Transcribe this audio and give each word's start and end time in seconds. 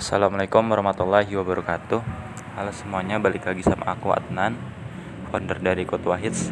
Assalamualaikum 0.00 0.64
warahmatullahi 0.64 1.28
wabarakatuh. 1.28 2.00
Halo 2.56 2.72
semuanya, 2.72 3.20
balik 3.20 3.44
lagi 3.44 3.60
sama 3.60 3.84
aku 3.92 4.08
Adnan 4.16 4.56
Founder 5.28 5.60
dari 5.60 5.84
Code 5.84 6.08
Wahids. 6.08 6.48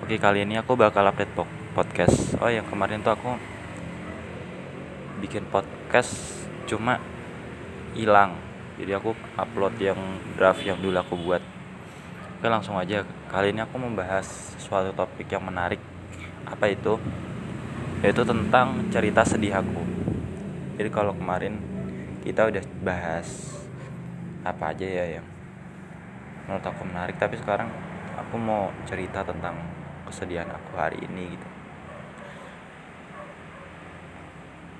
Oke, 0.00 0.16
kali 0.16 0.48
ini 0.48 0.56
aku 0.56 0.72
bakal 0.72 1.04
update 1.04 1.28
podcast. 1.76 2.40
Oh 2.40 2.48
yang 2.48 2.64
kemarin 2.64 3.04
tuh 3.04 3.12
aku 3.12 3.36
Bikin 5.20 5.44
podcast 5.52 6.40
Cuma 6.64 7.04
hilang. 7.92 8.32
Jadi 8.80 8.96
aku 8.96 9.12
upload 9.36 9.76
yang 9.76 10.00
draft 10.32 10.64
yang 10.64 10.80
dulu 10.80 10.96
aku 10.96 11.20
buat. 11.20 11.44
Oke 12.40 12.48
langsung 12.48 12.80
aja. 12.80 13.04
Kali 13.28 13.52
ini 13.52 13.60
aku 13.60 13.76
membahas 13.76 14.56
suatu 14.56 14.88
topik 14.96 15.28
yang 15.28 15.44
menarik. 15.44 15.84
Apa 16.48 16.72
itu? 16.72 16.96
Yaitu 18.00 18.24
tentang 18.24 18.88
cerita 18.88 19.20
sedih 19.20 19.52
aku. 19.52 19.84
Jadi 20.80 20.88
kalau 20.88 21.12
kemarin 21.12 21.73
kita 22.24 22.48
udah 22.48 22.64
bahas 22.80 23.28
apa 24.48 24.72
aja 24.72 24.88
ya 24.88 25.20
yang 25.20 25.26
menurut 26.48 26.64
aku 26.64 26.88
menarik 26.88 27.20
tapi 27.20 27.36
sekarang 27.36 27.68
aku 28.16 28.40
mau 28.40 28.72
cerita 28.88 29.20
tentang 29.20 29.60
kesedihan 30.08 30.48
aku 30.48 30.72
hari 30.76 31.04
ini 31.04 31.36
gitu. 31.36 31.48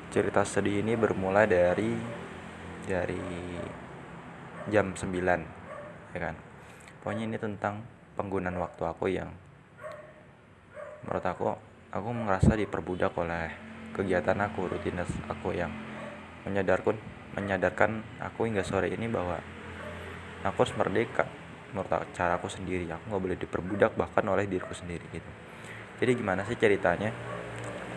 Cerita 0.08 0.40
sedih 0.46 0.80
ini 0.80 0.96
bermula 0.96 1.44
dari 1.44 1.92
dari 2.88 3.20
jam 4.72 4.96
9 4.96 6.16
ya 6.16 6.18
kan? 6.20 6.36
Pokoknya 7.04 7.28
ini 7.28 7.36
tentang 7.36 7.84
penggunaan 8.16 8.56
waktu 8.56 8.82
aku 8.88 9.12
yang 9.12 9.28
menurut 11.04 11.24
aku 11.28 11.52
aku 11.92 12.08
merasa 12.16 12.56
diperbudak 12.56 13.12
oleh 13.20 13.52
kegiatan 13.92 14.40
aku 14.40 14.64
rutinitas 14.72 15.12
aku 15.28 15.52
yang 15.52 15.68
menyadarkan 16.48 16.96
menyadarkan 17.34 18.02
aku 18.22 18.46
hingga 18.46 18.62
sore 18.62 18.94
ini 18.94 19.10
bahwa 19.10 19.38
aku 20.46 20.56
harus 20.62 20.74
merdeka 20.78 21.26
menurut 21.74 21.90
cara 22.14 22.38
aku 22.38 22.46
sendiri. 22.46 22.86
Aku 22.86 23.10
nggak 23.10 23.22
boleh 23.22 23.38
diperbudak 23.38 23.98
bahkan 23.98 24.22
oleh 24.30 24.46
diriku 24.46 24.72
sendiri 24.72 25.02
gitu. 25.10 25.30
Jadi 25.98 26.10
gimana 26.14 26.46
sih 26.46 26.54
ceritanya? 26.54 27.10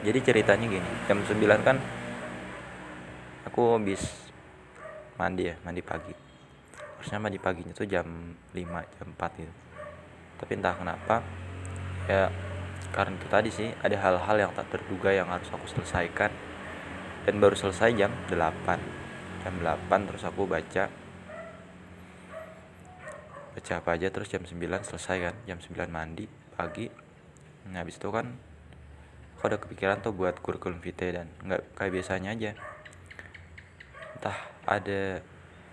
Jadi 0.02 0.20
ceritanya 0.22 0.66
gini 0.66 0.90
jam 1.10 1.18
9 1.22 1.66
kan 1.66 1.78
aku 3.50 3.78
habis 3.78 4.02
mandi 5.18 5.50
ya 5.50 5.56
mandi 5.66 5.82
pagi. 5.82 6.14
Harusnya 6.98 7.22
mandi 7.22 7.38
paginya 7.38 7.74
tuh 7.74 7.86
jam 7.90 8.06
5 8.54 8.58
jam 8.98 9.08
4 9.14 9.42
gitu. 9.42 9.54
Tapi 10.38 10.52
entah 10.54 10.78
kenapa 10.78 11.16
ya 12.10 12.30
karena 12.94 13.14
itu 13.20 13.28
tadi 13.30 13.50
sih 13.50 13.70
ada 13.82 13.98
hal-hal 14.00 14.38
yang 14.38 14.52
tak 14.54 14.70
terduga 14.74 15.14
yang 15.14 15.30
harus 15.30 15.50
aku 15.54 15.66
selesaikan. 15.70 16.30
Dan 17.28 17.44
baru 17.44 17.60
selesai 17.60 17.92
jam 17.98 18.14
8 18.32 19.07
jam 19.48 19.64
8 19.64 19.88
terus 20.12 20.28
aku 20.28 20.44
baca. 20.44 20.92
Baca 23.56 23.74
apa 23.80 23.90
aja 23.96 24.12
terus 24.12 24.28
jam 24.28 24.44
9 24.44 24.60
selesai 24.84 25.18
kan 25.24 25.36
jam 25.48 25.56
9 25.64 25.88
mandi 25.88 26.28
pagi. 26.60 26.92
Nah 27.72 27.80
habis 27.80 27.96
itu 27.96 28.12
kan 28.12 28.28
aku 29.40 29.44
ada 29.48 29.56
kepikiran 29.56 30.04
tuh 30.04 30.12
buat 30.12 30.36
kurikulum 30.44 30.84
vitae 30.84 31.16
dan 31.16 31.32
nggak 31.48 31.64
kayak 31.80 31.96
biasanya 31.96 32.36
aja. 32.36 32.52
Entah 34.20 34.38
ada 34.68 35.24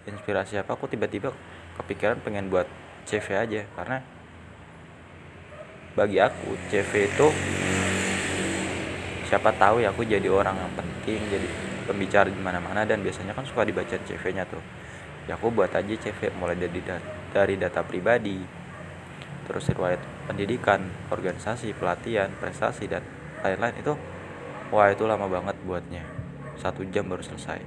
inspirasi 0.07 0.55
apa 0.55 0.79
aku 0.79 0.87
tiba-tiba 0.87 1.35
kepikiran 1.83 2.23
pengen 2.23 2.55
buat 2.55 2.71
CV 3.11 3.27
aja. 3.35 3.67
Karena 3.75 3.99
bagi 5.99 6.23
aku 6.23 6.55
CV 6.71 7.11
itu 7.11 7.27
siapa 9.27 9.51
tahu 9.59 9.83
ya 9.83 9.91
aku 9.91 10.07
jadi 10.07 10.31
orang 10.31 10.63
yang 10.63 10.73
penting 10.79 11.19
jadi 11.27 11.64
pembicara 11.85 12.33
di 12.33 12.41
mana-mana 12.41 12.83
dan 12.89 13.05
biasanya 13.05 13.37
kan 13.37 13.45
suka 13.45 13.63
dibaca 13.69 13.95
CV-nya 13.95 14.49
tuh. 14.49 14.61
Ya 15.29 15.37
aku 15.37 15.53
buat 15.53 15.73
aja 15.73 15.95
CV 15.95 16.33
mulai 16.37 16.57
dari 16.57 16.81
dari 17.33 17.55
data 17.57 17.81
pribadi 17.85 18.41
terus 19.45 19.69
riwayat 19.69 20.01
pendidikan 20.25 20.89
organisasi 21.13 21.77
pelatihan 21.77 22.33
prestasi 22.41 22.89
dan 22.89 23.05
lain-lain. 23.45 23.77
Itu 23.79 23.95
wah 24.73 24.89
itu 24.89 25.05
lama 25.05 25.29
banget 25.29 25.57
buatnya. 25.65 26.03
Satu 26.59 26.83
jam 26.89 27.07
baru 27.07 27.21
selesai. 27.21 27.61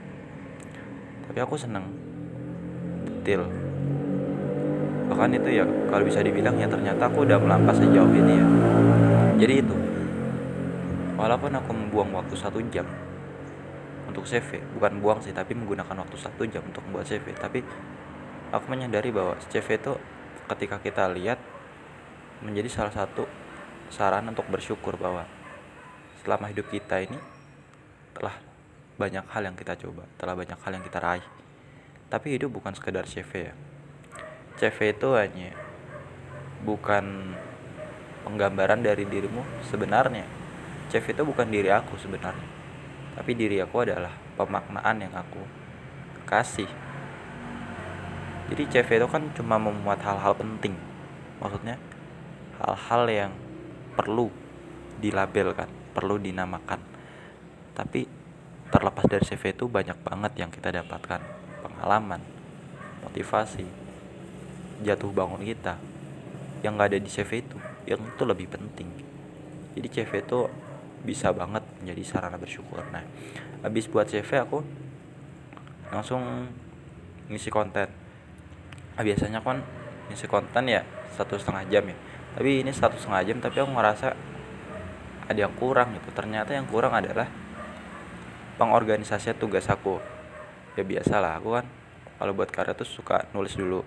Tapi 1.29 1.39
aku 1.39 1.55
seneng. 1.55 1.85
Detail 3.05 3.47
bahkan 5.07 5.31
itu 5.31 5.63
ya 5.63 5.65
kalau 5.87 6.03
bisa 6.03 6.19
dibilang 6.19 6.59
ya 6.59 6.67
ternyata 6.67 7.07
aku 7.07 7.23
udah 7.23 7.39
melampas 7.39 7.79
sejauh 7.79 8.11
ini 8.11 8.43
ya. 8.43 8.47
Jadi 9.39 9.53
itu 9.63 9.75
walaupun 11.15 11.51
aku 11.55 11.71
membuang 11.71 12.11
waktu 12.11 12.35
satu 12.35 12.59
jam 12.69 12.83
untuk 14.07 14.23
CV 14.23 14.63
bukan 14.79 15.03
buang 15.03 15.19
sih 15.19 15.35
tapi 15.35 15.51
menggunakan 15.53 15.91
waktu 15.91 16.17
satu 16.17 16.47
jam 16.47 16.63
untuk 16.63 16.81
membuat 16.87 17.11
CV 17.11 17.35
tapi 17.35 17.59
aku 18.55 18.65
menyadari 18.71 19.11
bahwa 19.11 19.35
CV 19.51 19.75
itu 19.75 19.93
ketika 20.47 20.79
kita 20.79 21.11
lihat 21.11 21.37
menjadi 22.39 22.71
salah 22.71 22.93
satu 22.95 23.27
saran 23.91 24.31
untuk 24.31 24.47
bersyukur 24.47 24.95
bahwa 24.95 25.27
selama 26.23 26.47
hidup 26.47 26.71
kita 26.71 27.03
ini 27.03 27.19
telah 28.15 28.35
banyak 28.95 29.27
hal 29.29 29.43
yang 29.43 29.55
kita 29.59 29.75
coba 29.75 30.07
telah 30.15 30.33
banyak 30.33 30.57
hal 30.57 30.71
yang 30.73 30.85
kita 30.85 30.99
raih. 31.03 31.25
Tapi 32.07 32.39
hidup 32.39 32.55
bukan 32.55 32.71
sekedar 32.71 33.03
CV 33.03 33.51
ya. 33.51 33.53
CV 34.57 34.95
itu 34.95 35.09
hanya 35.13 35.51
bukan 36.63 37.35
penggambaran 38.23 38.79
dari 38.79 39.03
dirimu 39.03 39.43
sebenarnya. 39.67 40.23
CV 40.87 41.03
itu 41.13 41.23
bukan 41.27 41.47
diri 41.51 41.67
aku 41.67 41.99
sebenarnya 41.99 42.56
tapi 43.17 43.33
diri 43.33 43.57
aku 43.57 43.81
adalah 43.81 44.13
pemaknaan 44.37 45.01
yang 45.01 45.13
aku 45.17 45.41
kasih. 46.29 46.69
Jadi 48.47 48.63
CV 48.69 48.89
itu 49.01 49.07
kan 49.09 49.23
cuma 49.33 49.57
memuat 49.57 49.99
hal-hal 50.05 50.37
penting. 50.37 50.77
Maksudnya 51.41 51.81
hal-hal 52.61 53.03
yang 53.09 53.31
perlu 53.97 54.29
dilabelkan 55.01 55.67
perlu 55.97 56.21
dinamakan. 56.21 56.77
Tapi 57.73 58.05
terlepas 58.69 59.09
dari 59.09 59.25
CV 59.25 59.57
itu 59.57 59.65
banyak 59.65 59.97
banget 60.05 60.31
yang 60.37 60.53
kita 60.53 60.69
dapatkan. 60.69 61.19
Pengalaman 61.65 62.21
motivasi 63.01 63.65
jatuh 64.85 65.09
bangun 65.09 65.41
kita. 65.41 65.81
Yang 66.61 66.71
nggak 66.77 66.89
ada 66.93 66.99
di 67.01 67.09
CV 67.09 67.31
itu 67.41 67.57
yang 67.89 68.01
itu 68.05 68.23
lebih 68.29 68.45
penting. 68.45 68.93
Jadi 69.73 69.87
CV 69.89 70.11
itu 70.21 70.39
bisa 71.05 71.29
banget 71.33 71.61
menjadi 71.81 72.01
sarana 72.05 72.37
bersyukur. 72.39 72.81
Nah 72.89 73.03
habis 73.61 73.89
buat 73.89 74.07
CV 74.07 74.29
aku 74.41 74.61
langsung 75.91 76.21
ngisi 77.27 77.51
konten. 77.51 77.87
Nah, 78.97 79.03
biasanya 79.03 79.39
kan 79.43 79.61
ngisi 80.09 80.25
konten 80.25 80.63
ya 80.67 80.81
satu 81.15 81.35
setengah 81.37 81.63
jam 81.69 81.83
ya. 81.87 81.97
Tapi 82.37 82.63
ini 82.63 82.71
satu 82.71 82.97
setengah 82.97 83.23
jam 83.25 83.37
tapi 83.41 83.57
aku 83.61 83.71
ngerasa 83.73 84.07
ada 85.27 85.39
yang 85.39 85.53
kurang 85.55 85.95
gitu. 85.97 86.09
Ternyata 86.15 86.55
yang 86.55 86.67
kurang 86.67 86.95
adalah 86.95 87.27
pengorganisasian 88.59 89.37
tugas 89.37 89.67
aku. 89.67 89.99
Ya 90.77 90.83
biasalah 90.85 91.41
aku 91.41 91.57
kan 91.57 91.65
kalau 92.17 92.33
buat 92.33 92.49
karya 92.49 92.73
tuh 92.73 92.87
suka 92.87 93.25
nulis 93.33 93.53
dulu 93.53 93.81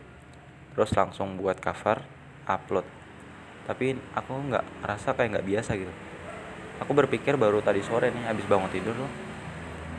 terus 0.75 0.95
langsung 0.95 1.35
buat 1.39 1.59
cover 1.59 2.03
upload. 2.47 2.87
Tapi 3.67 3.95
aku 4.17 4.33
nggak 4.51 4.65
ngerasa 4.83 5.09
kayak 5.15 5.29
nggak 5.39 5.47
biasa 5.47 5.71
gitu 5.79 6.10
aku 6.81 6.93
berpikir 6.97 7.37
baru 7.37 7.61
tadi 7.61 7.85
sore 7.85 8.11
nih 8.11 8.27
habis 8.27 8.45
bangun 8.49 8.73
tidur 8.73 8.97
loh 8.97 9.13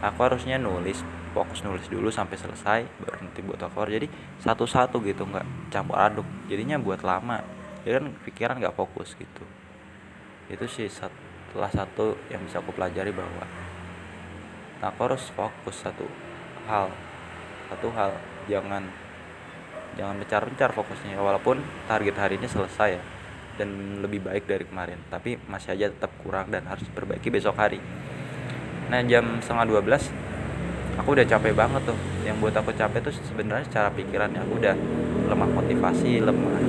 aku 0.02 0.20
harusnya 0.26 0.58
nulis 0.58 1.06
fokus 1.32 1.64
nulis 1.64 1.88
dulu 1.88 2.12
sampai 2.12 2.36
selesai 2.36 2.80
baru 3.00 3.24
nanti 3.24 3.40
buat 3.40 3.62
cover 3.62 3.88
jadi 3.88 4.08
satu-satu 4.44 5.00
gitu 5.06 5.24
nggak 5.24 5.72
campur 5.72 5.96
aduk. 5.96 6.28
Jadinya 6.52 6.76
buat 6.82 7.02
lama. 7.02 7.40
Jadi 7.88 7.94
kan 7.98 8.06
pikiran 8.28 8.56
nggak 8.60 8.76
fokus 8.76 9.16
gitu. 9.16 9.44
Itu 10.52 10.68
sih 10.68 10.92
salah 10.92 11.72
satu 11.72 12.20
yang 12.28 12.44
bisa 12.44 12.60
aku 12.60 12.76
pelajari 12.76 13.16
bahwa 13.16 13.48
aku 14.84 15.00
harus 15.08 15.24
fokus 15.32 15.80
satu 15.80 16.06
hal. 16.68 16.92
Satu 17.72 17.88
hal. 17.96 18.12
Jangan 18.52 18.84
jangan 19.96 20.16
mencar-mencar 20.20 20.76
fokusnya. 20.76 21.16
Walaupun 21.16 21.64
target 21.88 22.16
hari 22.20 22.36
ini 22.36 22.52
selesai 22.52 23.00
ya 23.00 23.04
dan 23.62 24.02
lebih 24.02 24.26
baik 24.26 24.50
dari 24.50 24.66
kemarin. 24.66 24.98
Tapi 25.14 25.38
masih 25.46 25.78
aja 25.78 25.94
tetap 25.94 26.10
kurang 26.26 26.50
dan 26.50 26.66
harus 26.66 26.82
diperbaiki 26.82 27.30
besok 27.30 27.54
hari. 27.62 27.78
Nah 28.90 29.06
jam 29.06 29.38
setengah 29.38 29.78
12 29.78 30.98
aku 30.98 31.10
udah 31.14 31.26
capek 31.30 31.54
banget 31.54 31.82
tuh. 31.86 31.98
Yang 32.26 32.38
buat 32.42 32.56
aku 32.58 32.74
capek 32.74 33.00
tuh 33.06 33.14
sebenarnya 33.30 33.66
secara 33.70 33.94
pikirannya 33.94 34.42
aku 34.42 34.54
udah 34.58 34.76
lemah 35.30 35.50
motivasi 35.54 36.20
lemah 36.20 36.60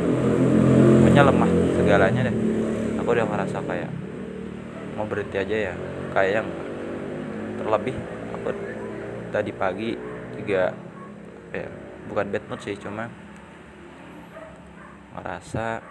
pokoknya 1.03 1.23
lemah 1.29 1.50
segalanya 1.81 2.21
deh. 2.29 2.37
Aku 3.00 3.09
udah 3.17 3.27
merasa 3.27 3.59
kayak 3.65 3.91
mau 4.94 5.09
berhenti 5.09 5.37
aja 5.41 5.73
ya. 5.73 5.75
Kayak 6.12 6.44
yang 6.44 6.49
terlebih 7.61 7.97
aku 8.37 8.53
tadi 9.33 9.50
pagi 9.53 9.97
juga 10.37 10.73
ya 11.53 11.69
bukan 12.09 12.27
bad 12.33 12.44
mood 12.49 12.61
sih 12.65 12.77
cuma 12.81 13.12
merasa 15.12 15.85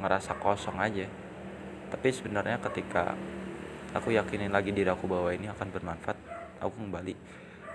ngerasa 0.00 0.36
kosong 0.36 0.76
aja. 0.80 1.08
Tapi 1.88 2.08
sebenarnya 2.12 2.60
ketika 2.60 3.14
aku 3.96 4.12
yakinin 4.12 4.52
lagi 4.52 4.74
diri 4.74 4.90
aku 4.90 5.08
bahwa 5.08 5.32
ini 5.32 5.48
akan 5.48 5.68
bermanfaat 5.72 6.18
aku 6.60 6.74
kembali 6.76 7.14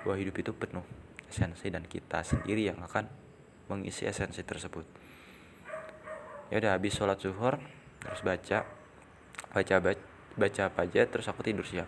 bahwa 0.03 0.15
hidup 0.18 0.35
itu 0.41 0.51
penuh 0.53 0.85
esensi 1.29 1.71
dan 1.71 1.85
kita 1.88 2.21
sendiri 2.21 2.68
yang 2.69 2.77
akan 2.83 3.07
mengisi 3.71 4.06
esensi 4.06 4.44
tersebut. 4.44 4.83
Ya 6.51 6.59
udah 6.59 6.75
habis 6.75 6.94
sholat 7.00 7.18
zuhur 7.23 7.57
terus 8.01 8.21
baca 8.25 8.67
baca 9.56 9.75
baca 10.35 10.62
apa 10.67 10.79
aja 10.83 11.01
terus 11.07 11.25
aku 11.31 11.41
tidur 11.41 11.63
siang. 11.63 11.88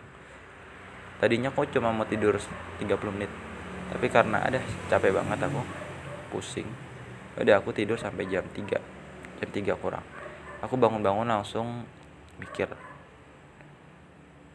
Tadinya 1.19 1.51
aku 1.51 1.67
cuma 1.71 1.91
mau 1.91 2.07
tidur 2.07 2.39
30 2.79 2.87
menit 3.11 3.31
tapi 3.91 4.07
karena 4.07 4.41
ada 4.41 4.63
capek 4.87 5.11
banget 5.11 5.43
aku 5.43 5.61
pusing. 6.31 6.69
Udah 7.35 7.59
aku 7.59 7.75
tidur 7.75 7.99
sampai 7.99 8.29
jam 8.31 8.47
3 8.47 8.79
jam 9.43 9.49
3 9.51 9.75
kurang 9.83 10.12
aku 10.63 10.79
bangun-bangun 10.79 11.27
langsung 11.27 11.83
mikir 12.39 12.71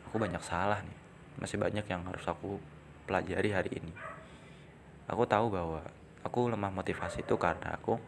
aku 0.08 0.16
banyak 0.16 0.40
salah 0.40 0.80
nih. 0.80 0.96
Masih 1.36 1.60
banyak 1.60 1.84
yang 1.84 2.02
harus 2.08 2.24
aku 2.24 2.56
pelajari 3.04 3.52
hari 3.52 3.70
ini. 3.76 3.92
Aku 5.04 5.28
tahu 5.28 5.52
bahwa 5.52 5.84
aku 6.24 6.48
lemah 6.48 6.72
motivasi 6.72 7.22
itu 7.22 7.36
karena 7.36 7.76
aku 7.76 8.00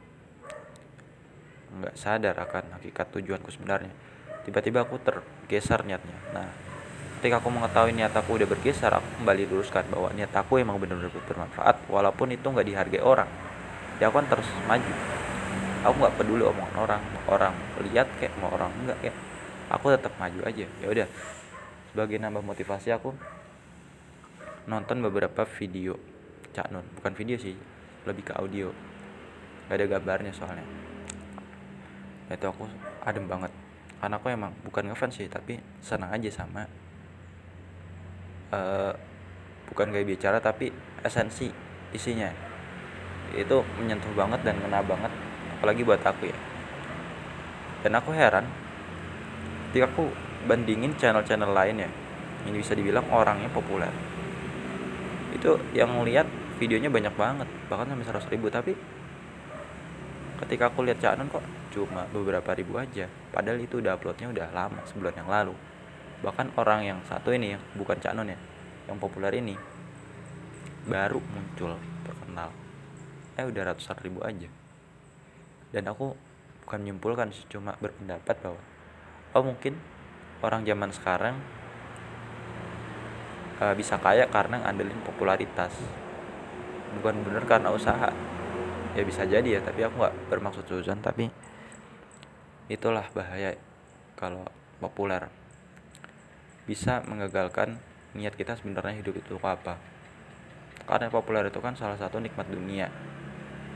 nggak 1.71 1.95
sadar 1.95 2.35
akan 2.41 2.81
hakikat 2.81 3.13
tujuanku 3.13 3.53
sebenarnya. 3.53 3.93
Tiba-tiba 4.49 4.83
aku 4.83 4.97
tergeser 4.99 5.85
niatnya. 5.85 6.17
Nah 6.33 6.49
ketika 7.21 7.37
aku 7.45 7.53
mengetahui 7.53 7.93
niat 7.93 8.17
aku 8.17 8.41
udah 8.41 8.49
bergeser 8.49 8.97
aku 8.97 9.05
kembali 9.21 9.45
luruskan 9.45 9.85
bahwa 9.93 10.09
niat 10.17 10.33
aku 10.33 10.57
emang 10.57 10.81
benar-benar 10.81 11.13
bermanfaat 11.13 11.85
walaupun 11.93 12.33
itu 12.33 12.49
nggak 12.49 12.65
dihargai 12.65 13.05
orang. 13.05 13.29
Ya 14.01 14.09
aku 14.09 14.25
kan 14.25 14.27
terus 14.33 14.49
maju 14.65 14.93
aku 15.81 15.95
nggak 15.97 16.15
peduli 16.21 16.45
omongan 16.45 16.77
orang. 16.77 17.03
Orang 17.29 17.55
lihat 17.85 18.09
kayak 18.21 18.35
mau 18.41 18.53
orang 18.53 18.73
enggak 18.85 18.99
kayak. 19.01 19.17
Aku 19.71 19.93
tetap 19.95 20.13
maju 20.19 20.41
aja. 20.45 20.67
Ya 20.67 20.87
udah. 20.91 21.07
Sebagai 21.91 22.17
nambah 22.23 22.43
motivasi 22.43 22.95
aku 22.95 23.15
nonton 24.69 25.03
beberapa 25.03 25.43
video 25.59 25.99
Cak 26.55 26.71
Nun. 26.71 26.87
Bukan 27.01 27.13
video 27.17 27.37
sih 27.41 27.55
lebih 28.05 28.27
ke 28.27 28.33
audio. 28.37 28.71
Gak 29.71 29.79
ada 29.79 29.87
gambarnya 29.87 30.33
soalnya. 30.35 30.67
Itu 32.31 32.47
aku 32.51 32.67
adem 33.07 33.27
banget. 33.27 33.51
Karena 34.01 34.17
aku 34.17 34.27
emang 34.33 34.53
bukan 34.65 34.91
ngefans 34.91 35.21
sih 35.21 35.29
tapi 35.29 35.61
senang 35.85 36.09
aja 36.09 36.33
sama 36.33 36.65
uh, 38.55 38.93
bukan 39.71 39.93
gaya 39.93 40.05
bicara 40.07 40.39
tapi 40.43 40.73
esensi 41.05 41.51
isinya. 41.95 42.31
Itu 43.35 43.63
menyentuh 43.79 44.11
banget 44.19 44.43
dan 44.43 44.59
ngena 44.59 44.83
banget 44.83 45.13
apalagi 45.61 45.85
buat 45.85 46.01
aku 46.01 46.33
ya. 46.33 46.39
Dan 47.85 47.93
aku 48.01 48.17
heran 48.17 48.49
ketika 49.71 49.93
aku 49.93 50.09
bandingin 50.49 50.97
channel-channel 50.97 51.53
lain 51.53 51.85
ya 51.85 51.91
ini 52.49 52.57
bisa 52.65 52.73
dibilang 52.73 53.05
orangnya 53.13 53.53
populer 53.53 53.93
itu 55.37 55.57
yang 55.73 55.95
lihat 56.03 56.27
videonya 56.61 56.93
banyak 56.93 57.15
banget 57.17 57.49
bahkan 57.73 57.89
sampai 57.89 58.05
100 58.05 58.33
ribu. 58.35 58.47
Tapi 58.53 58.73
ketika 60.45 60.69
aku 60.69 60.85
lihat 60.85 61.01
Cak 61.01 61.17
kok 61.33 61.45
cuma 61.71 62.05
beberapa 62.11 62.51
ribu 62.53 62.77
aja 62.77 63.07
padahal 63.31 63.63
itu 63.63 63.79
udah 63.79 63.95
uploadnya 63.97 64.29
udah 64.29 64.47
lama 64.53 64.81
sebulan 64.91 65.15
yang 65.17 65.29
lalu. 65.31 65.55
Bahkan 66.21 66.61
orang 66.61 66.81
yang 66.85 66.99
satu 67.09 67.33
ini 67.33 67.57
yang 67.57 67.63
bukan 67.79 67.97
Cak 67.97 68.13
ya 68.13 68.39
yang 68.89 68.97
populer 69.01 69.33
ini 69.39 69.57
baru 70.85 71.21
muncul 71.21 71.79
terkenal. 72.05 72.51
Eh 73.39 73.47
udah 73.47 73.73
ratusan 73.73 73.97
ribu 74.03 74.21
aja 74.21 74.49
dan 75.71 75.87
aku 75.87 76.15
bukan 76.67 76.79
menyimpulkan 76.87 77.35
cuma 77.51 77.75
berpendapat 77.83 78.37
bahwa 78.43 78.63
oh 79.35 79.43
mungkin 79.43 79.79
orang 80.43 80.67
zaman 80.67 80.91
sekarang 80.91 81.37
uh, 83.61 83.75
bisa 83.77 84.01
kaya 84.01 84.27
karena 84.27 84.59
ngandelin 84.65 84.99
popularitas. 85.05 85.75
Bukan 86.99 87.23
bener 87.23 87.45
karena 87.47 87.71
usaha. 87.71 88.11
Ya 88.99 89.03
bisa 89.07 89.23
jadi 89.23 89.47
ya 89.47 89.61
tapi 89.63 89.87
aku 89.87 90.03
nggak 90.03 90.17
bermaksud 90.33 90.67
suzon 90.67 90.99
tapi 90.99 91.31
itulah 92.67 93.07
bahaya 93.15 93.55
kalau 94.19 94.43
populer. 94.83 95.31
Bisa 96.67 97.05
mengagalkan 97.07 97.79
niat 98.19 98.35
kita 98.35 98.59
sebenarnya 98.59 98.99
hidup 98.99 99.23
itu 99.23 99.39
apa. 99.39 99.79
Karena 100.89 101.07
populer 101.07 101.47
itu 101.47 101.63
kan 101.63 101.79
salah 101.79 101.95
satu 101.95 102.19
nikmat 102.19 102.51
dunia 102.51 102.91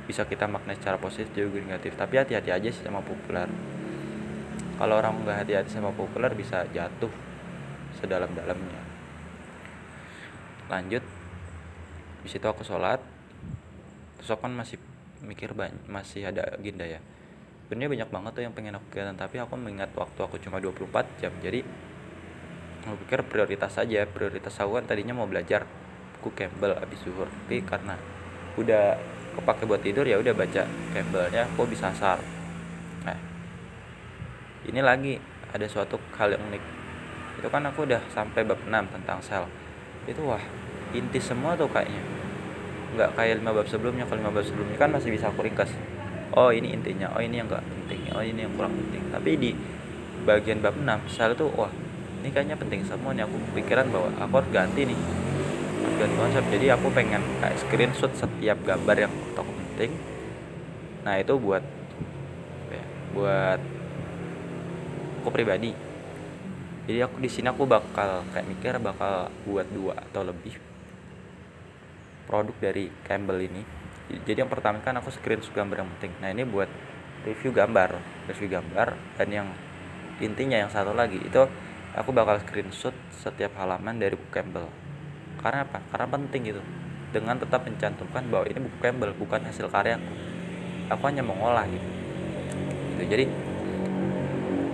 bisa 0.05 0.29
kita 0.29 0.45
maknai 0.45 0.77
secara 0.77 1.01
positif 1.01 1.33
juga 1.33 1.65
negatif. 1.65 1.97
Tapi 1.97 2.21
hati-hati 2.21 2.51
aja 2.53 2.69
sih 2.69 2.85
sama 2.85 3.01
populer. 3.01 3.49
Kalau 4.75 4.95
orang 4.99 5.25
nggak 5.25 5.39
hati-hati 5.47 5.71
sama 5.73 5.95
populer 5.95 6.33
bisa 6.37 6.67
jatuh 6.71 7.11
sedalam-dalamnya. 8.01 8.83
Lanjut. 10.69 11.05
Di 12.25 12.29
situ 12.29 12.45
aku 12.45 12.65
sholat. 12.65 13.01
Terus 14.21 14.29
aku 14.33 14.49
kan 14.49 14.55
masih 14.57 14.81
mikir 15.25 15.57
banyak 15.57 15.89
masih 15.89 16.29
ada 16.29 16.45
agenda 16.57 16.85
ya. 16.85 17.01
Sebenarnya 17.65 18.05
banyak 18.05 18.11
banget 18.13 18.31
tuh 18.37 18.43
yang 18.45 18.55
pengen 18.55 18.77
aku 18.77 18.87
kegiatan 18.93 19.17
tapi 19.17 19.41
aku 19.41 19.57
mengingat 19.57 19.89
waktu 19.97 20.21
aku 20.21 20.37
cuma 20.41 20.61
24 20.61 21.21
jam. 21.21 21.33
Jadi 21.41 21.65
aku 22.85 22.97
pikir 23.09 23.25
prioritas 23.25 23.73
saja 23.73 24.05
prioritas 24.05 24.53
aku 24.61 24.77
kan 24.77 24.85
tadinya 24.85 25.17
mau 25.17 25.25
belajar 25.25 25.65
buku 26.21 26.37
Campbell 26.37 26.77
abis 26.77 27.01
zuhur. 27.05 27.29
Tapi 27.29 27.65
karena 27.65 27.97
udah 28.61 29.14
kepake 29.37 29.67
buat 29.67 29.83
tidur 29.83 30.07
ya 30.07 30.17
udah 30.19 30.33
baca 30.33 30.63
Campbellnya 30.95 31.47
aku 31.51 31.67
bisa 31.67 31.91
asar 31.91 32.23
nah 33.03 33.19
ini 34.65 34.81
lagi 34.81 35.35
ada 35.55 35.67
suatu 35.71 35.97
hal 36.19 36.35
yang 36.35 36.43
unik. 36.51 36.63
Itu 37.39 37.47
kan 37.47 37.63
aku 37.63 37.87
udah 37.87 38.03
sampai 38.11 38.43
bab 38.43 38.59
6 38.67 38.75
tentang 38.91 39.23
sel. 39.23 39.47
Itu 40.11 40.27
wah 40.27 40.43
inti 40.91 41.23
semua 41.23 41.55
tuh 41.55 41.71
kayaknya. 41.71 42.03
Nggak 42.99 43.11
kayak 43.15 43.35
lima 43.39 43.55
bab 43.55 43.67
sebelumnya 43.71 44.03
kalau 44.11 44.19
lima 44.27 44.33
bab 44.35 44.43
sebelumnya 44.43 44.75
kan 44.75 44.91
masih 44.91 45.15
bisa 45.15 45.31
aku 45.31 45.47
ringkas. 45.47 45.71
Oh 46.35 46.51
ini 46.51 46.75
intinya 46.75 47.15
oh 47.15 47.23
ini 47.23 47.39
yang 47.39 47.47
enggak 47.47 47.63
penting 47.63 48.11
oh 48.11 48.23
ini 48.27 48.43
yang 48.43 48.53
kurang 48.59 48.75
penting. 48.75 49.03
Tapi 49.15 49.31
di 49.39 49.51
bagian 50.27 50.59
bab 50.59 50.75
6 50.75 51.15
sel 51.15 51.39
itu 51.39 51.47
wah 51.55 51.71
ini 52.25 52.29
kayaknya 52.35 52.59
penting 52.59 52.83
semua 52.83 53.15
nih. 53.15 53.23
Aku 53.23 53.39
pikiran 53.55 53.87
bahwa 53.95 54.11
aku 54.19 54.35
harus 54.43 54.51
ganti 54.51 54.91
nih 54.91 54.99
ganti 55.97 56.17
konsep. 56.19 56.45
Jadi 56.51 56.67
aku 56.71 56.87
pengen 56.91 57.23
kayak 57.41 57.57
screenshot 57.63 58.13
setiap 58.15 58.59
gambar 58.63 59.09
yang 59.09 59.13
aku 59.35 59.51
penting. 59.51 59.91
Nah 61.07 61.15
itu 61.21 61.35
buat 61.39 61.65
ya, 62.71 62.85
buat 63.15 63.61
aku 65.23 65.29
pribadi. 65.33 65.73
Jadi 66.85 66.99
aku 67.01 67.17
di 67.19 67.31
sini 67.33 67.49
aku 67.49 67.65
bakal 67.65 68.29
kayak 68.37 68.47
mikir 68.47 68.77
bakal 68.77 69.33
buat 69.49 69.65
dua 69.73 69.97
atau 69.97 70.23
lebih 70.27 70.61
produk 72.29 72.57
dari 72.61 72.93
Campbell 73.05 73.41
ini. 73.41 73.63
Jadi 74.05 74.45
yang 74.45 74.53
pertama 74.53 74.85
kan 74.85 75.01
aku 75.01 75.09
screenshot 75.09 75.53
gambar 75.57 75.85
yang 75.85 75.91
penting. 75.97 76.13
Nah 76.21 76.29
ini 76.29 76.45
buat 76.45 76.69
review 77.25 77.51
gambar 77.57 77.97
review 78.29 78.49
gambar 78.53 78.93
dan 79.17 79.29
yang 79.33 79.49
intinya 80.21 80.61
yang 80.61 80.71
satu 80.71 80.93
lagi 80.93 81.19
itu 81.19 81.43
aku 81.97 82.13
bakal 82.13 82.39
screenshot 82.45 82.95
setiap 83.11 83.57
halaman 83.57 83.97
dari 83.97 84.15
buku 84.15 84.31
Campbell 84.31 84.69
karena 85.45 85.69
apa? 85.69 85.79
Karena 85.93 86.09
penting 86.09 86.41
gitu. 86.49 86.63
Dengan 87.13 87.37
tetap 87.37 87.69
mencantumkan 87.69 88.25
bahwa 88.33 88.49
ini 88.49 88.65
buku 88.65 88.77
Campbell 88.81 89.13
bukan 89.13 89.45
hasil 89.45 89.69
karyaku 89.69 90.09
aku. 90.89 91.03
Hanya 91.05 91.21
mengolah 91.21 91.69
gitu. 91.69 91.89
Gitu. 92.97 93.03
Jadi 93.13 93.25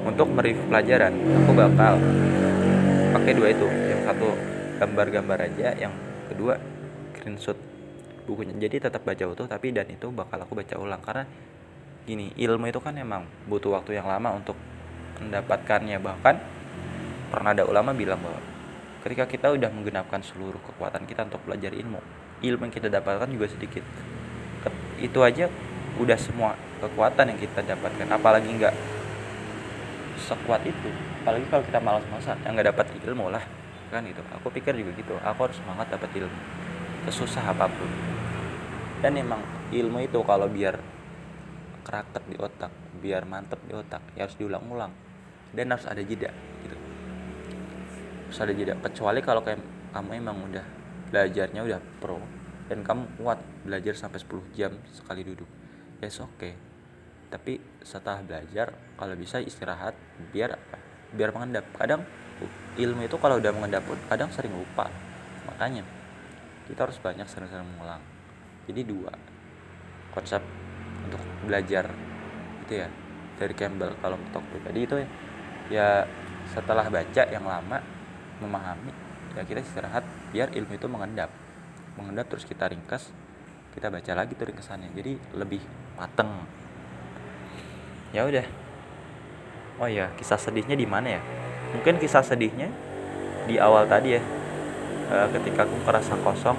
untuk 0.07 0.31
mereview 0.31 0.65
pelajaran 0.71 1.13
aku 1.43 1.53
bakal 1.59 1.99
pakai 3.19 3.33
dua 3.35 3.49
itu. 3.51 3.67
Yang 3.67 4.01
satu 4.15 4.29
gambar-gambar 4.79 5.39
aja. 5.51 5.75
Yang 5.75 5.95
kedua 6.31 6.55
screenshot 7.19 7.59
bukunya. 8.31 8.55
Jadi 8.55 8.87
tetap 8.87 9.03
baca 9.03 9.25
utuh 9.27 9.51
tapi 9.51 9.75
dan 9.75 9.91
itu 9.91 10.07
bakal 10.15 10.39
aku 10.39 10.55
baca 10.55 10.79
ulang. 10.79 11.03
Karena 11.03 11.27
gini 12.07 12.31
ilmu 12.39 12.71
itu 12.71 12.79
kan 12.79 12.95
emang 12.95 13.27
butuh 13.51 13.75
waktu 13.75 13.99
yang 13.99 14.07
lama 14.07 14.39
untuk 14.39 14.55
mendapatkannya. 15.19 15.99
Bahkan 15.99 16.35
pernah 17.35 17.51
ada 17.53 17.67
ulama 17.67 17.91
bilang 17.91 18.23
bahwa 18.23 18.50
ketika 19.01 19.25
kita 19.25 19.47
udah 19.53 19.73
menggenapkan 19.73 20.21
seluruh 20.21 20.61
kekuatan 20.61 21.09
kita 21.09 21.25
untuk 21.25 21.41
belajar 21.49 21.73
ilmu 21.73 22.01
ilmu 22.41 22.69
yang 22.69 22.75
kita 22.75 22.89
dapatkan 22.89 23.29
juga 23.29 23.47
sedikit. 23.53 23.85
Itu 25.01 25.25
aja 25.25 25.49
udah 26.01 26.19
semua 26.21 26.57
kekuatan 26.81 27.33
yang 27.33 27.39
kita 27.41 27.61
dapatkan. 27.65 28.09
Apalagi 28.09 28.49
nggak 28.49 28.75
sekuat 30.21 30.63
itu 30.69 30.91
apalagi 31.21 31.49
kalau 31.49 31.65
kita 31.65 31.81
malas-malasan 31.81 32.37
yang 32.45 32.53
nggak 32.57 32.69
dapat 32.73 32.87
ilmu 33.05 33.33
lah 33.33 33.45
kan 33.93 34.05
gitu. 34.05 34.21
Aku 34.41 34.49
pikir 34.53 34.77
juga 34.77 34.93
gitu 34.97 35.17
aku 35.21 35.49
harus 35.49 35.57
semangat 35.61 35.93
dapat 35.93 36.11
ilmu 36.17 36.41
sesusah 37.09 37.45
apa 37.53 37.69
pun. 37.69 37.91
Dan 39.01 39.17
emang 39.17 39.41
ilmu 39.73 40.05
itu 40.05 40.21
kalau 40.25 40.49
biar 40.49 40.77
keraket 41.85 42.25
di 42.29 42.37
otak 42.37 42.73
biar 43.01 43.25
mantep 43.25 43.57
di 43.65 43.73
otak 43.73 44.05
ya 44.17 44.29
harus 44.29 44.37
diulang-ulang. 44.37 44.93
Dan 45.51 45.73
harus 45.75 45.85
ada 45.89 46.01
jeda 46.01 46.31
gitu 46.63 46.80
harus 48.31 48.39
ada 48.39 48.53
jeda 48.55 48.79
kecuali 48.79 49.21
kalau 49.21 49.43
kayak 49.43 49.59
kamu 49.91 50.23
emang 50.23 50.39
udah 50.47 50.65
belajarnya 51.11 51.61
udah 51.67 51.81
pro 51.99 52.23
dan 52.71 52.87
kamu 52.87 53.03
kuat 53.19 53.43
belajar 53.67 53.99
sampai 53.99 54.23
10 54.23 54.55
jam 54.55 54.73
sekali 54.95 55.27
duduk 55.27 55.51
yes 55.99 56.23
oke 56.23 56.39
okay. 56.39 56.55
tapi 57.27 57.59
setelah 57.83 58.23
belajar 58.23 58.71
kalau 59.01 59.17
bisa 59.17 59.41
istirahat 59.41 59.97
biar 60.33 60.57
apa? 60.57 60.79
Biar 61.17 61.33
mengendap. 61.33 61.65
Kadang 61.73 62.05
ilmu 62.77 63.05
itu 63.05 63.17
kalau 63.17 63.41
udah 63.41 63.53
mengendap 63.53 63.85
pun 63.89 63.97
kadang 64.13 64.29
sering 64.33 64.53
lupa. 64.53 64.93
Makanya 65.49 65.85
kita 66.69 66.85
harus 66.85 67.01
banyak 67.01 67.25
sering-sering 67.25 67.65
mengulang. 67.65 68.05
Jadi 68.69 68.81
dua 68.85 69.13
konsep 70.13 70.45
untuk 71.09 71.21
belajar 71.49 71.89
itu 72.69 72.75
ya. 72.77 72.89
Dari 73.41 73.57
Campbell 73.57 73.97
kalau 74.05 74.21
untuk 74.21 74.45
pribadi 74.53 74.85
itu 74.85 75.01
ya, 75.01 75.09
ya 75.73 75.89
setelah 76.53 76.93
baca 76.93 77.25
yang 77.33 77.49
lama 77.49 77.81
memahami 78.41 78.93
ya 79.39 79.47
kita 79.47 79.63
istirahat 79.63 80.03
biar 80.35 80.51
ilmu 80.51 80.75
itu 80.75 80.87
mengendap. 80.91 81.31
Mengendap 81.95 82.27
terus 82.33 82.49
kita 82.49 82.67
ringkas 82.67 83.13
kita 83.71 83.87
baca 83.87 84.13
lagi 84.17 84.35
tuh 84.35 84.51
ringkasannya. 84.51 84.91
Jadi 84.97 85.13
lebih 85.39 85.63
mateng. 85.95 86.31
Ya 88.11 88.27
udah. 88.27 88.47
Oh 89.79 89.89
ya 89.89 90.11
kisah 90.19 90.41
sedihnya 90.41 90.75
di 90.75 90.85
mana 90.89 91.21
ya? 91.21 91.23
Mungkin 91.77 92.03
kisah 92.03 92.27
sedihnya 92.27 92.69
di 93.47 93.57
awal 93.63 93.87
tadi 93.87 94.19
ya. 94.19 94.23
E, 95.11 95.17
ketika 95.39 95.65
aku 95.67 95.77
merasa 95.87 96.15
kosong 96.19 96.59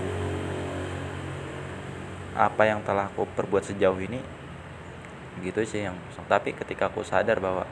apa 2.31 2.63
yang 2.63 2.79
telah 2.87 3.11
aku 3.11 3.27
perbuat 3.35 3.67
sejauh 3.67 3.99
ini 3.99 4.23
gitu 5.43 5.59
sih 5.67 5.83
yang 5.83 5.99
kosong. 6.09 6.25
Tapi 6.31 6.55
ketika 6.55 6.87
aku 6.87 7.03
sadar 7.03 7.43
bahwa 7.43 7.67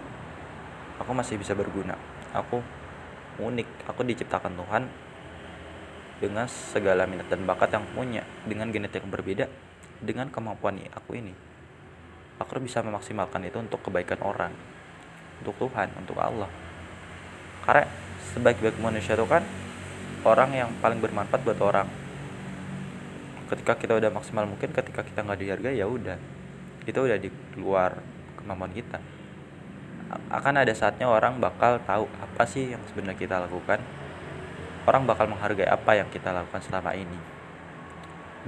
aku 0.99 1.11
masih 1.15 1.39
bisa 1.39 1.55
berguna 1.55 1.95
aku 2.35 2.59
unik. 3.39 3.89
Aku 3.89 4.03
diciptakan 4.03 4.53
Tuhan 4.59 4.83
dengan 6.19 6.45
segala 6.51 7.07
minat 7.07 7.31
dan 7.31 7.47
bakat 7.47 7.71
yang 7.71 7.87
punya 7.95 8.23
dengan 8.43 8.67
genetik 8.69 9.01
yang 9.01 9.11
berbeda 9.11 9.45
dengan 10.03 10.27
kemampuan 10.27 10.79
aku 10.91 11.15
ini. 11.15 11.31
Aku 12.39 12.59
bisa 12.59 12.83
memaksimalkan 12.83 13.43
itu 13.47 13.59
untuk 13.59 13.83
kebaikan 13.83 14.19
orang 14.23 14.51
untuk 15.39 15.55
Tuhan 15.55 15.91
untuk 15.95 16.19
Allah. 16.19 16.47
Karena 17.63 17.87
sebaik-baik 18.35 18.79
manusia 18.79 19.15
itu 19.15 19.27
kan 19.27 19.43
orang 20.27 20.51
yang 20.51 20.69
paling 20.83 20.99
bermanfaat 20.99 21.43
buat 21.43 21.59
orang. 21.63 21.87
Ketika 23.47 23.75
kita 23.79 23.97
udah 23.97 24.11
maksimal 24.13 24.45
mungkin 24.45 24.71
ketika 24.71 25.03
kita 25.03 25.23
nggak 25.23 25.39
dihargai 25.39 25.79
ya 25.79 25.87
udah. 25.87 26.19
Itu 26.87 27.07
udah 27.07 27.19
di 27.19 27.31
luar 27.59 27.99
kemampuan 28.39 28.71
kita 28.71 29.18
akan 30.09 30.65
ada 30.65 30.73
saatnya 30.73 31.05
orang 31.05 31.37
bakal 31.37 31.77
tahu 31.85 32.09
apa 32.17 32.43
sih 32.49 32.73
yang 32.73 32.81
sebenarnya 32.89 33.17
kita 33.17 33.35
lakukan. 33.45 33.77
Orang 34.89 35.05
bakal 35.05 35.29
menghargai 35.29 35.69
apa 35.69 36.01
yang 36.01 36.09
kita 36.09 36.33
lakukan 36.33 36.65
selama 36.65 36.97
ini. 36.97 37.19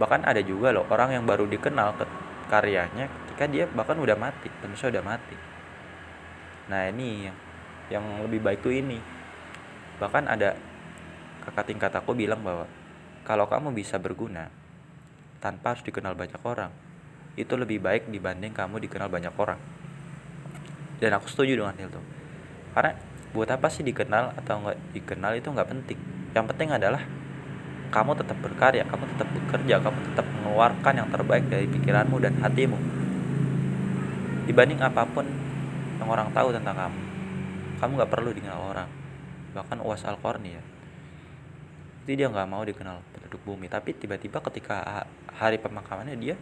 Bahkan 0.02 0.26
ada 0.26 0.42
juga 0.42 0.74
loh 0.74 0.90
orang 0.90 1.14
yang 1.14 1.24
baru 1.28 1.46
dikenal 1.46 2.02
ke 2.02 2.06
karyanya 2.50 3.06
ketika 3.06 3.46
dia 3.46 3.70
bahkan 3.70 3.96
udah 4.02 4.18
mati 4.18 4.50
manusia 4.66 4.90
udah 4.90 5.06
mati. 5.06 5.38
Nah 6.74 6.90
ini 6.90 7.30
yang 7.30 7.38
yang 7.94 8.06
lebih 8.26 8.42
baik 8.42 8.66
tuh 8.66 8.74
ini. 8.74 8.98
Bahkan 10.02 10.26
ada 10.26 10.58
kakak 11.46 11.70
tingkat 11.70 11.94
aku 11.94 12.18
bilang 12.18 12.42
bahwa 12.42 12.66
kalau 13.22 13.46
kamu 13.46 13.70
bisa 13.78 14.02
berguna 14.02 14.50
tanpa 15.38 15.74
harus 15.74 15.86
dikenal 15.86 16.18
banyak 16.18 16.42
orang 16.42 16.74
itu 17.38 17.54
lebih 17.58 17.82
baik 17.82 18.10
dibanding 18.10 18.54
kamu 18.54 18.82
dikenal 18.86 19.10
banyak 19.10 19.34
orang 19.38 19.58
dan 21.02 21.18
aku 21.18 21.26
setuju 21.28 21.58
dengan 21.58 21.74
itu. 21.74 22.02
Karena 22.78 22.94
buat 23.34 23.50
apa 23.50 23.68
sih 23.74 23.82
dikenal 23.82 24.38
atau 24.38 24.62
nggak 24.62 24.78
dikenal 24.94 25.34
itu 25.34 25.50
nggak 25.50 25.68
penting. 25.68 26.00
Yang 26.38 26.46
penting 26.54 26.70
adalah 26.72 27.02
kamu 27.92 28.16
tetap 28.16 28.38
berkarya 28.40 28.88
kamu 28.88 29.04
tetap 29.04 29.28
bekerja 29.36 29.76
kamu 29.84 30.00
tetap 30.14 30.24
mengeluarkan 30.24 30.94
yang 30.96 31.10
terbaik 31.12 31.44
dari 31.50 31.68
pikiranmu 31.68 32.18
dan 32.24 32.38
hatimu. 32.40 32.78
Dibanding 34.48 34.80
apa 34.80 35.04
pun 35.10 35.26
yang 36.00 36.08
orang 36.08 36.30
tahu 36.32 36.54
tentang 36.54 36.78
kamu. 36.78 37.02
Kamu 37.82 37.92
nggak 37.98 38.12
perlu 38.14 38.30
dikenal 38.32 38.60
orang. 38.62 38.90
Bahkan 39.58 39.82
uas 39.84 40.06
al 40.06 40.22
ya. 40.46 40.64
Jadi 42.06 42.14
dia 42.18 42.28
nggak 42.30 42.48
mau 42.48 42.62
dikenal 42.62 43.02
penduduk 43.12 43.42
bumi. 43.44 43.68
Tapi 43.68 43.98
tiba-tiba 43.98 44.40
ketika 44.40 45.04
hari 45.34 45.58
pemakamannya 45.58 46.16
dia 46.16 46.36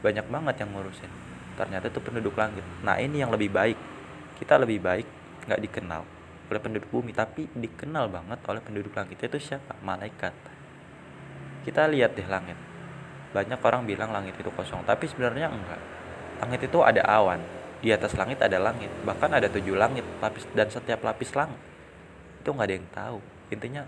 banyak 0.00 0.26
banget 0.30 0.54
yang 0.64 0.70
ngurusin. 0.72 1.10
Ternyata 1.56 1.88
itu 1.88 2.00
penduduk 2.00 2.36
langit. 2.36 2.64
Nah 2.84 3.00
ini 3.00 3.24
yang 3.24 3.32
lebih 3.32 3.48
baik 3.48 3.95
kita 4.36 4.60
lebih 4.60 4.78
baik 4.84 5.08
nggak 5.46 5.62
dikenal 5.62 6.16
oleh 6.46 6.60
penduduk 6.62 6.88
bumi 6.94 7.10
tapi 7.10 7.50
dikenal 7.50 8.06
banget 8.06 8.38
oleh 8.46 8.62
penduduk 8.62 8.94
langit. 8.94 9.18
Itu 9.18 9.38
siapa? 9.38 9.74
Malaikat. 9.82 10.34
Kita 11.66 11.90
lihat 11.90 12.14
deh 12.14 12.28
langit. 12.30 12.54
Banyak 13.34 13.58
orang 13.58 13.82
bilang 13.84 14.14
langit 14.14 14.38
itu 14.38 14.50
kosong 14.54 14.86
tapi 14.86 15.10
sebenarnya 15.10 15.50
enggak. 15.50 15.80
Langit 16.38 16.60
itu 16.70 16.78
ada 16.86 17.02
awan. 17.02 17.42
Di 17.82 17.90
atas 17.90 18.14
langit 18.14 18.38
ada 18.38 18.62
langit. 18.62 18.88
Bahkan 19.02 19.30
ada 19.34 19.50
tujuh 19.50 19.74
langit 19.74 20.06
lapis 20.22 20.46
dan 20.54 20.70
setiap 20.70 21.02
lapis 21.02 21.34
langit. 21.34 21.58
Itu 22.42 22.54
nggak 22.54 22.66
ada 22.70 22.74
yang 22.78 22.88
tahu. 22.94 23.18
Intinya 23.50 23.82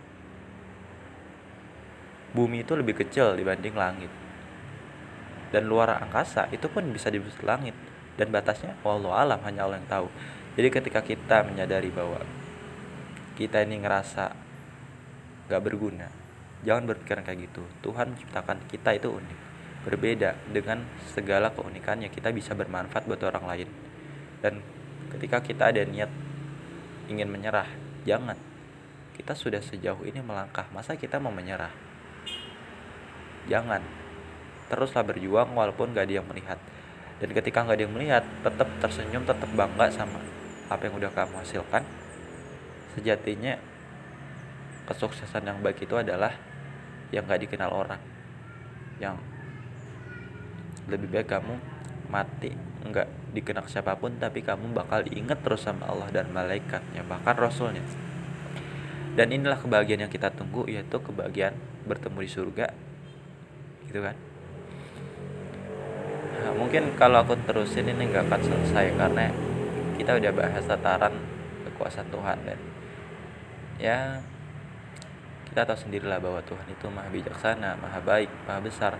bumi 2.35 2.67
itu 2.67 2.75
lebih 2.75 2.99
kecil 2.99 3.38
dibanding 3.38 3.78
langit. 3.78 4.11
Dan 5.49 5.64
luar 5.64 5.97
angkasa 6.02 6.50
itu 6.50 6.67
pun 6.67 6.90
bisa 6.90 7.09
disebut 7.09 7.47
langit. 7.47 7.78
Dan 8.19 8.35
batasnya 8.35 8.75
wallahu 8.83 9.14
alam 9.14 9.38
hanya 9.47 9.62
Allah 9.62 9.78
yang 9.78 9.87
tahu 9.87 10.11
jadi 10.58 10.74
ketika 10.74 11.06
kita 11.06 11.46
menyadari 11.46 11.94
bahwa 11.94 12.18
kita 13.38 13.62
ini 13.62 13.78
ngerasa 13.78 14.34
gak 15.46 15.62
berguna 15.62 16.10
jangan 16.66 16.90
berpikiran 16.90 17.22
kayak 17.22 17.46
gitu. 17.50 17.62
Tuhan 17.86 18.14
menciptakan 18.14 18.58
kita 18.66 18.98
itu 18.98 19.14
unik 19.14 19.38
berbeda 19.86 20.34
dengan 20.50 20.82
segala 21.14 21.54
keunikannya 21.54 22.10
kita 22.10 22.34
bisa 22.34 22.58
bermanfaat 22.58 23.06
buat 23.06 23.22
orang 23.22 23.44
lain. 23.46 23.68
Dan 24.42 24.58
ketika 25.14 25.38
kita 25.38 25.70
ada 25.70 25.82
niat 25.86 26.10
ingin 27.06 27.30
menyerah 27.30 27.70
jangan. 28.02 28.36
Kita 29.14 29.34
sudah 29.34 29.58
sejauh 29.58 30.06
ini 30.06 30.22
melangkah 30.22 30.70
masa 30.70 30.94
kita 30.94 31.18
mau 31.18 31.34
menyerah? 31.34 31.74
Jangan. 33.50 33.82
Teruslah 34.70 35.02
berjuang 35.02 35.54
walaupun 35.54 35.90
gak 35.90 36.06
ada 36.06 36.22
yang 36.22 36.26
melihat. 36.26 36.58
Dan 37.18 37.34
ketika 37.34 37.66
gak 37.66 37.78
ada 37.78 37.82
yang 37.82 37.94
melihat 37.94 38.22
tetap 38.46 38.68
tersenyum 38.78 39.26
tetap 39.26 39.50
bangga 39.54 39.90
sama 39.90 40.38
apa 40.68 40.82
yang 40.84 41.00
udah 41.00 41.12
kamu 41.12 41.40
hasilkan 41.40 41.82
sejatinya 42.96 43.56
kesuksesan 44.88 45.44
yang 45.44 45.58
baik 45.60 45.84
itu 45.84 45.96
adalah 45.96 46.32
yang 47.12 47.25
gak 47.28 47.40
dikenal 47.44 47.72
orang. 47.72 48.00
Yang 49.00 49.20
lebih 50.88 51.08
baik 51.12 51.28
kamu 51.28 51.54
mati 52.08 52.56
nggak 52.78 53.37
dikenal 53.37 53.68
siapa 53.68 53.92
pun 54.00 54.16
tapi 54.16 54.40
kamu 54.40 54.72
bakal 54.72 55.04
diingat 55.04 55.44
terus 55.44 55.68
sama 55.68 55.84
Allah 55.92 56.08
dan 56.08 56.32
malaikatnya 56.32 57.04
bahkan 57.04 57.37
rasulnya. 57.37 57.84
Dan 59.12 59.34
inilah 59.34 59.58
kebahagiaan 59.60 60.08
yang 60.08 60.12
kita 60.12 60.32
tunggu 60.32 60.64
yaitu 60.70 60.96
kebahagiaan 60.96 61.58
bertemu 61.84 62.18
di 62.25 62.30
surga. 62.30 62.66
Gitu 63.90 64.00
kan? 64.00 64.16
Nah, 66.38 66.52
mungkin 66.54 66.94
kalau 66.94 67.26
aku 67.26 67.34
terusin 67.44 67.90
ini 67.90 68.08
nggak 68.08 68.30
akan 68.30 68.40
selesai 68.46 68.87
karena 68.94 69.28
kita 69.99 70.14
udah 70.14 70.31
bahas 70.31 70.62
tataran 70.62 71.14
kekuasaan 71.67 72.07
Tuhan 72.14 72.38
dan 72.47 72.59
ya 73.83 74.23
kita 75.50 75.67
tahu 75.67 75.75
sendirilah 75.75 76.23
bahwa 76.23 76.38
Tuhan 76.47 76.67
itu 76.71 76.87
maha 76.87 77.11
bijaksana 77.11 77.75
maha 77.83 77.99
baik 77.99 78.31
maha 78.47 78.62
besar. 78.62 78.95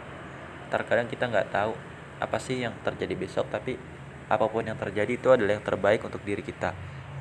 Terkadang 0.69 1.07
kita 1.07 1.31
nggak 1.31 1.55
tahu 1.55 1.73
apa 2.19 2.37
sih 2.43 2.67
yang 2.67 2.75
terjadi 2.83 3.14
besok 3.14 3.47
tapi 3.47 3.78
apa 4.26 4.45
pun 4.50 4.67
yang 4.67 4.76
terjadi 4.76 5.14
itu 5.14 5.31
adalah 5.31 5.55
yang 5.55 5.64
terbaik 5.64 6.02
untuk 6.02 6.19
diri 6.26 6.43
kita. 6.43 6.75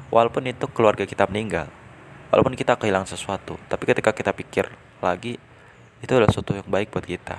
Walaupun 0.10 0.50
itu 0.50 0.66
keluarga 0.74 1.06
kita 1.06 1.30
meninggal 1.30 1.70
walaupun 2.28 2.60
kita 2.60 2.76
kehilangan 2.76 3.08
sesuatu 3.08 3.56
tapi 3.72 3.88
ketika 3.88 4.12
kita 4.12 4.36
pikir 4.36 4.68
lagi 5.00 5.40
itu 6.04 6.12
adalah 6.12 6.28
sesuatu 6.34 6.58
yang 6.58 6.66
baik 6.66 6.90
buat 6.90 7.06
kita. 7.06 7.38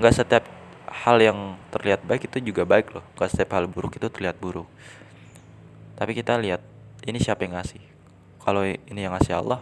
Nggak 0.00 0.14
setiap 0.16 0.57
hal 0.90 1.16
yang 1.20 1.56
terlihat 1.68 2.04
baik 2.04 2.28
itu 2.28 2.52
juga 2.52 2.64
baik 2.64 2.96
loh. 2.96 3.04
Nggak 3.16 3.30
setiap 3.30 3.56
hal 3.56 3.68
buruk 3.68 3.96
itu 4.00 4.08
terlihat 4.08 4.36
buruk. 4.40 4.66
Tapi 5.98 6.12
kita 6.14 6.38
lihat 6.38 6.62
ini 7.04 7.18
siapa 7.20 7.44
yang 7.44 7.58
ngasih? 7.58 7.82
Kalau 8.42 8.64
ini 8.64 9.00
yang 9.00 9.12
ngasih 9.14 9.34
Allah 9.36 9.60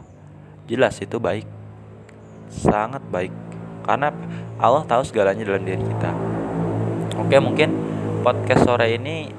jelas 0.70 0.98
itu 1.02 1.18
baik. 1.18 1.46
Sangat 2.50 3.02
baik. 3.10 3.34
Karena 3.86 4.10
Allah 4.58 4.82
tahu 4.86 5.02
segalanya 5.06 5.46
dalam 5.46 5.62
diri 5.62 5.82
kita. 5.82 6.10
Oke 7.16 7.36
mungkin 7.38 7.74
podcast 8.22 8.66
sore 8.66 8.94
ini 8.94 9.30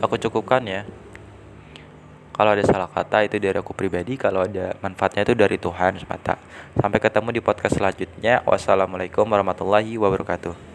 aku 0.00 0.16
cukupkan 0.16 0.64
ya. 0.64 0.84
Kalau 2.40 2.56
ada 2.56 2.64
salah 2.64 2.88
kata 2.88 3.28
itu 3.28 3.36
dari 3.36 3.60
aku 3.60 3.76
pribadi. 3.76 4.16
Kalau 4.16 4.40
ada 4.40 4.72
manfaatnya 4.80 5.28
itu 5.28 5.36
dari 5.36 5.60
Tuhan 5.60 6.00
semata. 6.00 6.40
Sampai 6.72 6.96
ketemu 6.96 7.36
di 7.36 7.40
podcast 7.44 7.76
selanjutnya. 7.76 8.40
Wassalamualaikum 8.48 9.28
warahmatullahi 9.28 10.00
wabarakatuh 10.00 10.69